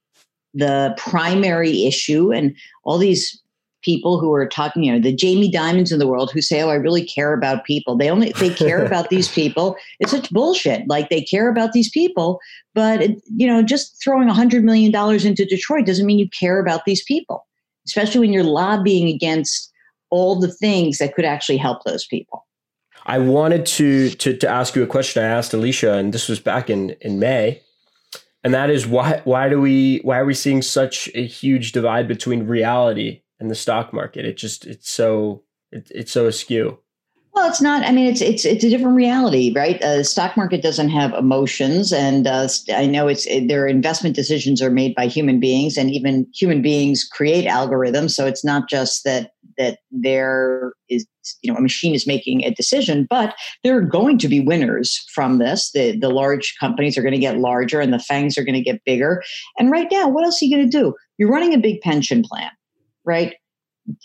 the 0.54 0.94
primary 0.98 1.86
issue 1.86 2.32
and 2.32 2.56
all 2.84 2.98
these 2.98 3.41
people 3.82 4.20
who 4.20 4.32
are 4.34 4.48
talking 4.48 4.84
you 4.84 4.92
know 4.92 5.00
the 5.00 5.14
jamie 5.14 5.52
Dimons 5.52 5.92
in 5.92 6.00
the 6.00 6.08
world 6.08 6.32
who 6.32 6.42
say 6.42 6.62
oh 6.62 6.70
i 6.70 6.76
really 6.76 7.06
care 7.06 7.34
about 7.34 7.66
people. 7.66 7.96
They 7.98 8.10
only 8.10 8.32
they 8.34 8.50
care 8.50 8.86
about 8.86 9.10
these 9.10 9.28
people. 9.40 9.76
It's 10.00 10.12
such 10.12 10.30
bullshit. 10.32 10.88
Like 10.88 11.10
they 11.10 11.22
care 11.22 11.50
about 11.50 11.74
these 11.74 11.90
people 11.90 12.40
but 12.74 13.02
it, 13.02 13.22
you 13.36 13.48
know 13.48 13.62
just 13.62 14.02
throwing 14.04 14.30
a 14.30 14.34
hundred 14.34 14.64
million 14.64 14.92
dollars 14.92 15.26
into 15.26 15.46
detroit 15.46 15.86
doesn't 15.86 16.06
mean 16.06 16.20
you 16.20 16.30
care 16.30 16.60
about 16.60 16.86
these 16.86 17.04
people 17.04 17.46
especially 17.86 18.20
when 18.20 18.34
you're 18.34 18.44
lobbying 18.44 19.08
against 19.08 19.72
all 20.10 20.40
the 20.40 20.52
things 20.52 20.98
that 20.98 21.16
could 21.16 21.26
actually 21.26 21.58
help 21.58 21.84
those 21.84 22.06
people. 22.06 22.46
I 23.06 23.18
wanted 23.18 23.66
to 23.66 24.10
to, 24.12 24.38
to 24.38 24.48
ask 24.48 24.76
you 24.76 24.84
a 24.84 24.88
question 24.88 25.24
i 25.24 25.28
asked 25.28 25.54
alicia 25.54 25.94
and 25.94 26.14
this 26.14 26.30
was 26.30 26.40
back 26.40 26.70
in 26.70 26.92
in 27.02 27.18
may 27.18 27.62
and 28.44 28.54
that 28.54 28.70
is 28.70 28.86
why 28.86 29.22
why 29.24 29.50
do 29.50 29.60
we 29.60 30.00
why 30.04 30.20
are 30.20 30.26
we 30.26 30.36
seeing 30.36 30.62
such 30.62 31.10
a 31.16 31.26
huge 31.26 31.72
divide 31.72 32.08
between 32.08 32.46
reality 32.46 33.22
and 33.42 33.52
the 33.52 33.56
stock 33.56 33.92
market? 33.92 34.26
It 34.26 34.38
just 34.38 34.66
it's 34.66 34.90
so 34.90 35.44
it, 35.72 35.92
it's 35.94 36.12
so 36.12 36.28
askew. 36.28 36.80
Well, 37.34 37.48
it's 37.48 37.62
not. 37.62 37.84
I 37.86 37.92
mean, 37.94 38.08
it's 38.08 38.20
it's 38.20 38.44
it's 38.44 38.64
a 38.64 38.70
different 38.70 38.96
reality, 38.96 39.54
right? 39.56 39.82
Uh, 39.82 39.98
the 39.98 40.04
stock 40.04 40.36
market 40.36 40.62
doesn't 40.62 40.90
have 40.90 41.14
emotions, 41.14 41.94
and 41.94 42.28
uh, 42.28 42.50
I 42.74 42.86
know 42.86 43.08
it's 43.08 43.26
it, 43.26 43.48
their 43.48 43.68
investment 43.68 44.18
decisions 44.18 44.62
are 44.62 44.70
made 44.70 44.96
by 44.96 45.08
human 45.08 45.40
beings, 45.40 45.78
and 45.78 45.90
even 45.90 46.28
human 46.36 46.62
beings 46.62 47.08
create 47.10 47.46
algorithms. 47.46 48.12
So 48.12 48.26
it's 48.26 48.44
not 48.44 48.68
just 48.68 49.06
that 49.06 49.32
that 49.58 49.80
there 49.92 50.74
is 50.90 51.06
you 51.42 51.52
know 51.52 51.58
a 51.58 51.62
machine 51.62 51.96
is 51.96 52.06
making 52.06 52.44
a 52.44 52.54
decision, 52.54 53.08
but 53.10 53.34
there 53.64 53.78
are 53.78 53.82
going 53.82 54.18
to 54.18 54.28
be 54.28 54.42
winners 54.42 55.02
from 55.14 55.38
this. 55.38 55.72
The 55.72 55.98
the 55.98 56.10
large 56.10 56.54
companies 56.60 56.98
are 56.98 57.02
going 57.02 57.14
to 57.14 57.18
get 57.18 57.38
larger, 57.38 57.80
and 57.80 57.94
the 57.94 57.98
FAANGs 57.98 58.38
are 58.38 58.44
going 58.44 58.56
to 58.56 58.62
get 58.62 58.84
bigger. 58.86 59.24
And 59.58 59.72
right 59.72 59.88
now, 59.90 60.10
what 60.10 60.26
else 60.26 60.42
are 60.42 60.46
you 60.46 60.58
going 60.58 60.70
to 60.70 60.78
do? 60.78 60.94
You're 61.18 61.32
running 61.32 61.54
a 61.54 61.60
big 61.60 61.80
pension 61.80 62.24
plan, 62.24 62.52
right? 63.06 63.36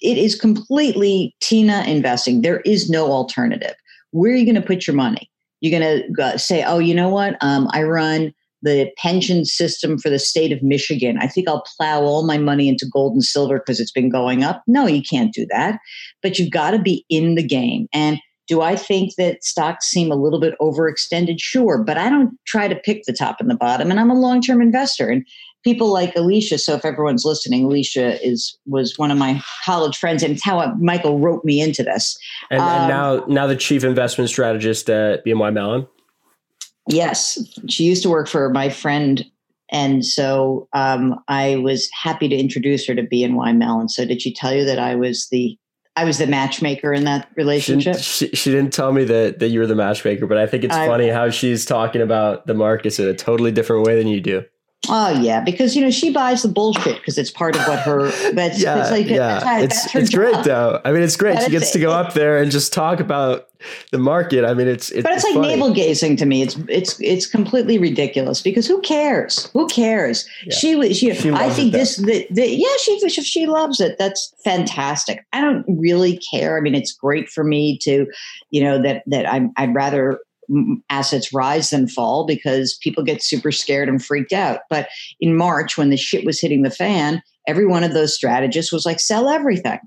it 0.03 0.19
is 0.19 0.39
completely 0.39 1.35
Tina 1.41 1.85
investing. 1.87 2.43
There 2.43 2.61
is 2.61 2.89
no 2.91 3.11
alternative. 3.11 3.75
Where 4.11 4.33
are 4.33 4.37
you 4.37 4.45
going 4.45 4.61
to 4.61 4.67
put 4.67 4.87
your 4.87 4.97
money? 4.97 5.31
You're 5.61 5.79
going 5.79 6.15
to 6.17 6.39
say, 6.39 6.63
oh, 6.63 6.79
you 6.79 6.95
know 6.95 7.09
what? 7.09 7.37
Um, 7.41 7.69
I 7.73 7.83
run 7.83 8.33
the 8.63 8.91
pension 8.97 9.45
system 9.45 9.99
for 9.99 10.11
the 10.11 10.19
state 10.19 10.53
of 10.53 10.63
Michigan. 10.63 11.19
I 11.21 11.29
think 11.29 11.49
I'll 11.49 11.65
plow 11.77 12.03
all 12.03 12.27
my 12.27 12.39
money 12.39 12.69
into 12.69 12.87
gold 12.87 13.13
and 13.13 13.25
silver 13.25 13.59
because 13.59 13.81
it's 13.81 13.93
been 13.93 14.11
going 14.11 14.43
up. 14.43 14.63
No, 14.67 14.87
you 14.87 15.03
can't 15.03 15.33
do 15.33 15.47
that. 15.51 15.79
But 16.23 16.39
you've 16.39 16.51
got 16.51 16.73
to 16.73 16.79
be 16.79 17.05
in 17.09 17.35
the 17.35 17.47
game. 17.47 17.87
And 17.93 18.19
do 18.49 18.61
I 18.61 18.77
think 18.77 19.15
that 19.17 19.43
stocks 19.43 19.87
seem 19.87 20.11
a 20.11 20.17
little 20.17 20.41
bit 20.41 20.55
overextended? 20.61 21.41
Sure, 21.41 21.83
but 21.83 21.99
I 21.99 22.09
don't 22.09 22.39
try 22.47 22.69
to 22.69 22.77
pick 22.77 23.03
the 23.05 23.13
top 23.13 23.41
and 23.41 23.51
the 23.51 23.57
bottom. 23.57 23.91
And 23.91 23.99
I'm 23.99 24.11
a 24.11 24.19
long 24.19 24.41
term 24.41 24.63
investor. 24.63 25.09
And 25.09 25.27
people 25.67 25.93
like 25.93 26.15
Alicia. 26.15 26.59
So 26.59 26.75
if 26.75 26.85
everyone's 26.85 27.25
listening, 27.25 27.65
Alicia 27.65 28.25
is 28.25 28.57
was 28.67 28.97
one 28.99 29.11
of 29.11 29.19
my 29.19 29.43
college 29.65 29.99
friends, 29.99 30.23
and 30.23 30.33
it's 30.33 30.45
how 30.45 30.73
Michael 30.77 31.19
wrote 31.19 31.45
me 31.45 31.61
into 31.61 31.83
this. 31.83 32.17
And, 32.53 32.61
um, 32.61 32.69
and 32.69 32.89
now, 32.89 33.25
now 33.27 33.47
the 33.49 33.57
chief 33.57 33.83
investment 33.83 34.31
strategist 34.31 34.89
at 34.89 35.27
BNY 35.27 35.53
Mellon. 35.53 35.89
Yes, 36.89 37.37
she 37.69 37.83
used 37.83 38.05
to 38.05 38.09
work 38.09 38.29
for 38.29 38.49
my 38.51 38.69
friend, 38.69 39.27
and 39.73 40.07
so 40.07 40.69
um, 40.73 41.19
I 41.27 41.57
was 41.57 41.91
happy 41.93 42.29
to 42.29 42.37
introduce 42.37 42.87
her 42.87 42.95
to 42.95 43.03
BNY 43.03 43.57
Mellon. 43.57 43.89
So 43.89 44.05
did 44.05 44.23
she 44.23 44.33
tell 44.33 44.55
you 44.55 44.65
that 44.65 44.79
I 44.79 44.95
was 44.95 45.27
the 45.33 45.59
I 45.97 46.05
was 46.05 46.19
the 46.19 46.29
matchmaker 46.29 46.93
in 46.93 47.05
that 47.05 47.29
relationship. 47.37 47.97
She, 47.97 48.29
she, 48.29 48.37
she, 48.37 48.51
didn't 48.53 48.73
tell 48.73 48.93
me 48.93 49.03
that 49.03 49.41
that 49.41 49.49
you 49.49 49.59
were 49.59 49.67
the 49.67 49.75
matchmaker, 49.75 50.29
but 50.29 50.39
I 50.39 50.47
think 50.47 50.63
it's 50.63 50.77
I, 50.77 50.87
funny 50.87 51.09
how 51.09 51.29
she's 51.31 51.65
talking 51.65 52.03
about 52.03 52.47
the 52.47 52.55
markets 52.55 53.01
in 53.01 53.09
a 53.09 53.15
totally 53.15 53.51
different 53.51 53.85
way 53.85 53.99
than 53.99 54.07
you 54.07 54.21
do. 54.21 54.45
Oh 54.89 55.21
yeah, 55.21 55.41
because 55.41 55.75
you 55.75 55.83
know 55.83 55.91
she 55.91 56.11
buys 56.11 56.43
the 56.43 56.49
bullshit 56.49 56.97
because 56.97 57.19
it's 57.19 57.31
part 57.31 57.57
of 57.57 57.67
what 57.67 57.81
her. 57.81 58.11
That's, 58.33 58.61
yeah, 58.61 58.81
it's 58.81 58.91
like, 58.91 59.07
yeah. 59.07 59.41
That's 59.41 59.87
it's, 59.87 59.95
it's 59.95 60.15
great 60.15 60.45
though. 60.45 60.81
I 60.85 60.93
mean, 60.93 61.03
it's 61.03 61.17
great. 61.17 61.37
But 61.37 61.45
she 61.45 61.51
gets 61.51 61.71
to 61.73 61.79
go 61.79 61.91
up 61.93 62.15
there 62.15 62.39
and 62.39 62.51
just 62.51 62.73
talk 62.73 63.01
about 63.01 63.49
the 63.91 63.99
market. 63.99 64.45
I 64.45 64.55
mean, 64.55 64.69
it's, 64.69 64.91
it's 64.91 65.03
but 65.03 65.13
it's, 65.13 65.25
it's 65.25 65.35
like 65.35 65.43
funny. 65.43 65.57
navel 65.57 65.73
gazing 65.73 66.17
to 66.17 66.27
me. 66.27 66.43
It's 66.43 66.57
it's 66.69 67.01
it's 67.01 67.27
completely 67.27 67.79
ridiculous 67.79 68.41
because 68.43 68.67
who 68.67 68.81
cares? 68.81 69.51
Who 69.53 69.67
cares? 69.69 70.29
Yeah. 70.45 70.55
She 70.55 70.77
was. 70.77 70.97
She, 70.97 71.15
she 71.15 71.31
I 71.31 71.51
think 71.51 71.73
this. 71.73 71.97
The, 71.97 72.27
the, 72.31 72.49
yeah, 72.49 72.77
she 72.81 73.09
she 73.09 73.47
loves 73.47 73.81
it. 73.81 73.97
That's 73.99 74.35
fantastic. 74.45 75.27
I 75.33 75.41
don't 75.41 75.65
really 75.69 76.19
care. 76.31 76.57
I 76.57 76.61
mean, 76.61 76.75
it's 76.75 76.93
great 76.93 77.29
for 77.29 77.45
me 77.45 77.79
to, 77.79 78.07
you 78.51 78.63
know, 78.63 78.81
that 78.83 79.03
that 79.07 79.31
I'm, 79.31 79.53
I'd 79.57 79.75
rather 79.75 80.21
assets 80.91 81.33
rise 81.33 81.73
and 81.73 81.91
fall 81.91 82.27
because 82.27 82.79
people 82.83 83.03
get 83.03 83.23
super 83.23 83.53
scared 83.53 83.89
and 83.89 84.05
freaked 84.05 84.33
out. 84.33 84.61
But 84.71 84.89
in 85.21 85.37
March, 85.37 85.77
when 85.77 85.91
the 85.91 85.97
shit 85.97 86.25
was 86.25 86.41
hitting 86.41 86.63
the 86.63 86.71
fan, 86.71 87.23
every 87.47 87.67
one 87.67 87.85
of 87.85 87.93
those 87.93 88.15
strategists 88.15 88.73
was 88.73 88.87
like, 88.87 89.01
sell 89.01 89.29
everything. 89.29 89.79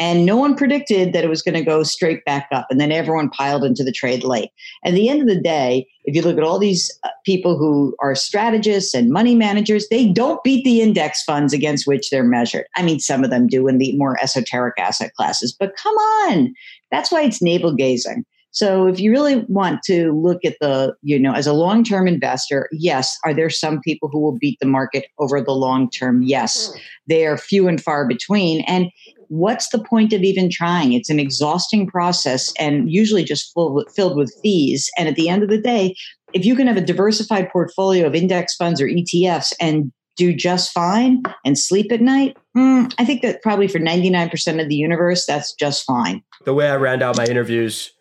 And 0.00 0.26
no 0.26 0.36
one 0.36 0.56
predicted 0.56 1.12
that 1.12 1.22
it 1.22 1.28
was 1.28 1.42
going 1.42 1.54
to 1.54 1.62
go 1.62 1.84
straight 1.84 2.24
back 2.24 2.48
up. 2.50 2.66
And 2.68 2.80
then 2.80 2.90
everyone 2.90 3.30
piled 3.30 3.64
into 3.64 3.84
the 3.84 3.92
trade 3.92 4.24
late. 4.24 4.50
At 4.84 4.92
the 4.94 5.08
end 5.08 5.20
of 5.20 5.28
the 5.28 5.40
day, 5.40 5.86
if 6.04 6.16
you 6.16 6.22
look 6.22 6.36
at 6.36 6.42
all 6.42 6.58
these 6.58 6.90
uh, 7.04 7.10
people 7.24 7.56
who 7.56 7.94
are 8.00 8.16
strategists 8.16 8.92
and 8.92 9.10
money 9.10 9.36
managers, 9.36 9.86
they 9.88 10.08
don't 10.08 10.42
beat 10.42 10.64
the 10.64 10.80
index 10.80 11.22
funds 11.22 11.52
against 11.52 11.86
which 11.86 12.10
they're 12.10 12.24
measured. 12.24 12.66
I 12.74 12.82
mean, 12.82 12.98
some 12.98 13.22
of 13.22 13.30
them 13.30 13.46
do 13.46 13.68
in 13.68 13.78
the 13.78 13.96
more 13.96 14.18
esoteric 14.20 14.74
asset 14.78 15.14
classes, 15.14 15.54
but 15.58 15.76
come 15.76 15.94
on. 15.94 16.52
That's 16.90 17.12
why 17.12 17.22
it's 17.22 17.40
navel 17.40 17.74
gazing. 17.74 18.24
So 18.54 18.86
if 18.86 19.00
you 19.00 19.10
really 19.10 19.44
want 19.48 19.82
to 19.86 20.12
look 20.12 20.44
at 20.44 20.56
the, 20.60 20.94
you 21.02 21.18
know, 21.18 21.32
as 21.32 21.48
a 21.48 21.52
long-term 21.52 22.06
investor, 22.06 22.68
yes, 22.70 23.18
are 23.24 23.34
there 23.34 23.50
some 23.50 23.80
people 23.80 24.08
who 24.08 24.20
will 24.20 24.38
beat 24.38 24.58
the 24.60 24.66
market 24.66 25.06
over 25.18 25.40
the 25.40 25.52
long 25.52 25.90
term? 25.90 26.22
Yes. 26.22 26.72
Hmm. 26.72 26.78
They 27.08 27.26
are 27.26 27.36
few 27.36 27.66
and 27.66 27.82
far 27.82 28.06
between. 28.06 28.60
And 28.68 28.90
what's 29.26 29.70
the 29.70 29.82
point 29.82 30.12
of 30.12 30.22
even 30.22 30.50
trying? 30.50 30.92
It's 30.92 31.10
an 31.10 31.18
exhausting 31.18 31.88
process 31.88 32.52
and 32.56 32.90
usually 32.90 33.24
just 33.24 33.52
full, 33.52 33.84
filled 33.94 34.16
with 34.16 34.32
fees. 34.40 34.88
And 34.96 35.08
at 35.08 35.16
the 35.16 35.28
end 35.28 35.42
of 35.42 35.48
the 35.48 35.60
day, 35.60 35.96
if 36.32 36.44
you 36.44 36.54
can 36.54 36.68
have 36.68 36.76
a 36.76 36.80
diversified 36.80 37.50
portfolio 37.50 38.06
of 38.06 38.14
index 38.14 38.54
funds 38.54 38.80
or 38.80 38.86
ETFs 38.86 39.52
and 39.60 39.92
do 40.16 40.32
just 40.32 40.70
fine 40.70 41.24
and 41.44 41.58
sleep 41.58 41.90
at 41.90 42.00
night, 42.00 42.36
mm, 42.56 42.94
I 42.98 43.04
think 43.04 43.22
that 43.22 43.42
probably 43.42 43.66
for 43.66 43.80
99% 43.80 44.62
of 44.62 44.68
the 44.68 44.76
universe, 44.76 45.26
that's 45.26 45.52
just 45.54 45.84
fine. 45.84 46.22
The 46.44 46.54
way 46.54 46.68
I 46.68 46.76
round 46.76 47.02
out 47.02 47.16
my 47.16 47.24
interviews 47.24 47.93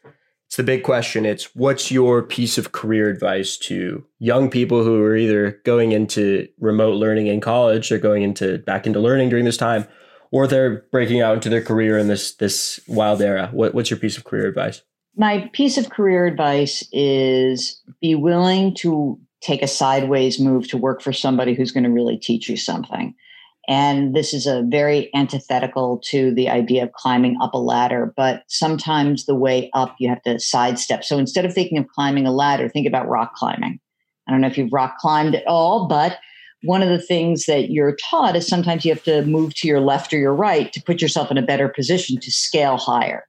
it's 0.53 0.57
the 0.57 0.63
big 0.63 0.83
question. 0.83 1.25
It's 1.25 1.55
what's 1.55 1.89
your 1.89 2.21
piece 2.21 2.59
of 2.59 2.73
career 2.73 3.09
advice 3.09 3.57
to 3.57 4.05
young 4.19 4.51
people 4.51 4.83
who 4.83 5.01
are 5.01 5.15
either 5.15 5.59
going 5.65 5.93
into 5.93 6.47
remote 6.59 6.93
learning 6.93 7.25
in 7.25 7.41
college 7.41 7.91
or 7.91 7.97
going 7.97 8.21
into 8.21 8.59
back 8.59 8.85
into 8.85 8.99
learning 8.99 9.29
during 9.29 9.45
this 9.45 9.57
time, 9.57 9.87
or 10.29 10.45
they're 10.45 10.85
breaking 10.91 11.21
out 11.21 11.33
into 11.33 11.49
their 11.49 11.63
career 11.63 11.97
in 11.97 12.07
this 12.07 12.35
this 12.35 12.79
wild 12.87 13.19
era. 13.19 13.49
What, 13.51 13.73
what's 13.73 13.89
your 13.89 13.97
piece 13.97 14.15
of 14.15 14.25
career 14.25 14.45
advice? 14.45 14.83
My 15.17 15.49
piece 15.53 15.79
of 15.79 15.89
career 15.89 16.27
advice 16.27 16.87
is 16.91 17.81
be 17.99 18.13
willing 18.13 18.75
to 18.75 19.19
take 19.41 19.63
a 19.63 19.67
sideways 19.67 20.39
move 20.39 20.67
to 20.67 20.77
work 20.77 21.01
for 21.01 21.13
somebody 21.13 21.55
who's 21.55 21.71
going 21.71 21.83
to 21.83 21.89
really 21.89 22.19
teach 22.19 22.47
you 22.47 22.57
something. 22.57 23.15
And 23.67 24.13
this 24.13 24.33
is 24.33 24.45
a 24.45 24.63
very 24.67 25.09
antithetical 25.15 26.01
to 26.09 26.33
the 26.33 26.49
idea 26.49 26.83
of 26.83 26.91
climbing 26.91 27.37
up 27.41 27.53
a 27.53 27.59
ladder. 27.59 28.13
But 28.15 28.43
sometimes 28.47 29.25
the 29.25 29.35
way 29.35 29.69
up, 29.73 29.95
you 29.99 30.09
have 30.09 30.21
to 30.23 30.39
sidestep. 30.39 31.03
So 31.03 31.17
instead 31.17 31.45
of 31.45 31.53
thinking 31.53 31.77
of 31.77 31.87
climbing 31.87 32.27
a 32.27 32.31
ladder, 32.31 32.67
think 32.67 32.87
about 32.87 33.07
rock 33.07 33.35
climbing. 33.35 33.79
I 34.27 34.31
don't 34.31 34.41
know 34.41 34.47
if 34.47 34.57
you've 34.57 34.73
rock 34.73 34.97
climbed 34.97 35.35
at 35.35 35.47
all, 35.47 35.87
but 35.87 36.17
one 36.63 36.81
of 36.81 36.89
the 36.89 36.99
things 36.99 37.45
that 37.45 37.71
you're 37.71 37.95
taught 38.09 38.35
is 38.35 38.47
sometimes 38.47 38.85
you 38.85 38.93
have 38.93 39.03
to 39.03 39.25
move 39.25 39.53
to 39.55 39.67
your 39.67 39.81
left 39.81 40.13
or 40.13 40.17
your 40.17 40.33
right 40.33 40.71
to 40.73 40.81
put 40.81 41.01
yourself 41.01 41.29
in 41.29 41.37
a 41.37 41.41
better 41.41 41.67
position 41.67 42.19
to 42.21 42.31
scale 42.31 42.77
higher. 42.77 43.25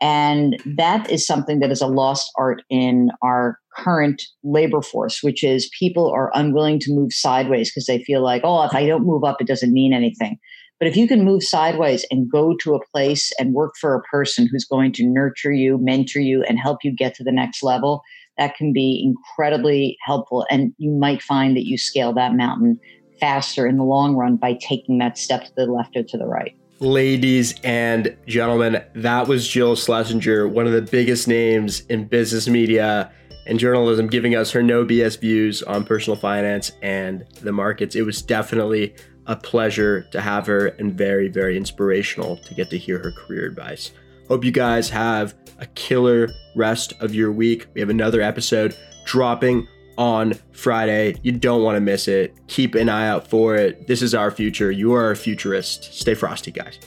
And 0.00 0.60
that 0.76 1.10
is 1.10 1.26
something 1.26 1.60
that 1.60 1.70
is 1.70 1.80
a 1.80 1.86
lost 1.86 2.30
art 2.36 2.62
in 2.68 3.10
our 3.22 3.58
current 3.74 4.22
labor 4.42 4.82
force, 4.82 5.22
which 5.22 5.42
is 5.42 5.70
people 5.78 6.10
are 6.10 6.30
unwilling 6.34 6.78
to 6.80 6.92
move 6.92 7.12
sideways 7.12 7.70
because 7.70 7.86
they 7.86 8.02
feel 8.04 8.22
like, 8.22 8.42
oh, 8.44 8.64
if 8.64 8.74
I 8.74 8.86
don't 8.86 9.06
move 9.06 9.24
up, 9.24 9.40
it 9.40 9.46
doesn't 9.46 9.72
mean 9.72 9.94
anything. 9.94 10.38
But 10.78 10.88
if 10.88 10.96
you 10.96 11.08
can 11.08 11.24
move 11.24 11.42
sideways 11.42 12.04
and 12.10 12.30
go 12.30 12.54
to 12.62 12.74
a 12.74 12.86
place 12.92 13.32
and 13.38 13.54
work 13.54 13.74
for 13.80 13.94
a 13.94 14.02
person 14.02 14.46
who's 14.46 14.66
going 14.66 14.92
to 14.92 15.06
nurture 15.06 15.52
you, 15.52 15.78
mentor 15.80 16.20
you, 16.20 16.42
and 16.42 16.58
help 16.58 16.84
you 16.84 16.94
get 16.94 17.14
to 17.14 17.24
the 17.24 17.32
next 17.32 17.62
level, 17.62 18.02
that 18.36 18.56
can 18.56 18.74
be 18.74 19.02
incredibly 19.02 19.96
helpful. 20.04 20.46
And 20.50 20.74
you 20.76 20.90
might 20.90 21.22
find 21.22 21.56
that 21.56 21.64
you 21.64 21.78
scale 21.78 22.12
that 22.14 22.34
mountain 22.34 22.78
faster 23.18 23.66
in 23.66 23.78
the 23.78 23.84
long 23.84 24.14
run 24.16 24.36
by 24.36 24.58
taking 24.60 24.98
that 24.98 25.16
step 25.16 25.44
to 25.44 25.52
the 25.56 25.64
left 25.64 25.96
or 25.96 26.02
to 26.02 26.18
the 26.18 26.26
right. 26.26 26.54
Ladies 26.78 27.54
and 27.64 28.14
gentlemen, 28.26 28.84
that 28.94 29.26
was 29.28 29.48
Jill 29.48 29.76
Schlesinger, 29.76 30.46
one 30.46 30.66
of 30.66 30.74
the 30.74 30.82
biggest 30.82 31.26
names 31.26 31.80
in 31.88 32.04
business 32.04 32.48
media 32.48 33.10
and 33.46 33.58
journalism, 33.58 34.08
giving 34.08 34.34
us 34.34 34.50
her 34.50 34.62
no 34.62 34.84
BS 34.84 35.18
views 35.18 35.62
on 35.62 35.84
personal 35.84 36.18
finance 36.18 36.72
and 36.82 37.24
the 37.40 37.50
markets. 37.50 37.96
It 37.96 38.02
was 38.02 38.20
definitely 38.20 38.94
a 39.24 39.36
pleasure 39.36 40.02
to 40.12 40.20
have 40.20 40.46
her 40.48 40.66
and 40.66 40.92
very, 40.92 41.28
very 41.28 41.56
inspirational 41.56 42.36
to 42.36 42.52
get 42.52 42.68
to 42.68 42.76
hear 42.78 42.98
her 42.98 43.10
career 43.10 43.46
advice. 43.46 43.92
Hope 44.28 44.44
you 44.44 44.52
guys 44.52 44.90
have 44.90 45.34
a 45.58 45.66
killer 45.66 46.28
rest 46.56 46.92
of 47.00 47.14
your 47.14 47.32
week. 47.32 47.68
We 47.72 47.80
have 47.80 47.88
another 47.88 48.20
episode 48.20 48.76
dropping 49.06 49.66
on 49.98 50.34
Friday. 50.52 51.16
You 51.22 51.32
don't 51.32 51.62
want 51.62 51.76
to 51.76 51.80
miss 51.80 52.08
it. 52.08 52.34
Keep 52.48 52.74
an 52.74 52.88
eye 52.88 53.08
out 53.08 53.28
for 53.28 53.56
it. 53.56 53.86
This 53.86 54.02
is 54.02 54.14
our 54.14 54.30
future. 54.30 54.70
You 54.70 54.92
are 54.94 55.10
a 55.10 55.16
futurist. 55.16 55.92
Stay 55.94 56.14
frosty, 56.14 56.50
guys. 56.50 56.78